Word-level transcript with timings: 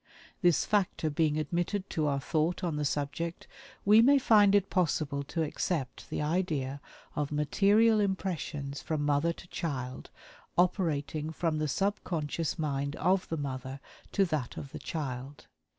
This 0.41 0.65
factor 0.65 1.11
being 1.11 1.37
admitted 1.37 1.87
to 1.91 2.07
our 2.07 2.19
thought 2.19 2.63
on 2.63 2.75
the 2.75 2.85
subject, 2.85 3.47
we 3.85 4.01
may 4.01 4.17
find 4.17 4.55
it 4.55 4.71
possible 4.71 5.21
to 5.25 5.43
accept 5.43 6.09
the 6.09 6.23
idea 6.23 6.81
of 7.15 7.31
material 7.31 7.99
impressions 7.99 8.81
from 8.81 9.05
mother 9.05 9.31
to 9.31 9.47
child 9.49 10.09
operating 10.57 11.29
from 11.31 11.59
the 11.59 11.67
subconscious 11.67 12.57
mind 12.57 12.95
of 12.95 13.29
the 13.29 13.37
mother 13.37 13.79
to 14.13 14.25
that 14.25 14.57
of 14.57 14.71
the 14.71 14.79
child. 14.79 15.45